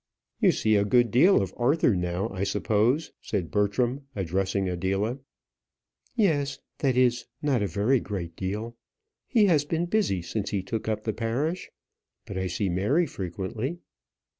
"You 0.39 0.51
see 0.51 0.75
a 0.77 0.83
good 0.83 1.11
deal 1.11 1.39
of 1.43 1.53
Arthur 1.57 1.95
now, 1.95 2.27
I 2.29 2.43
suppose?" 2.43 3.11
said 3.21 3.51
Bertram, 3.51 4.07
addressing 4.15 4.67
Adela. 4.67 5.19
"Yes; 6.15 6.57
that 6.79 6.97
is, 6.97 7.25
not 7.43 7.61
a 7.61 7.67
very 7.67 7.99
great 7.99 8.35
deal. 8.35 8.75
He 9.27 9.45
has 9.45 9.63
been 9.63 9.85
busy 9.85 10.23
since 10.23 10.49
he 10.49 10.63
took 10.63 10.87
up 10.87 11.03
the 11.03 11.13
parish. 11.13 11.69
But 12.25 12.35
I 12.35 12.47
see 12.47 12.67
Mary 12.67 13.05
frequently." 13.05 13.77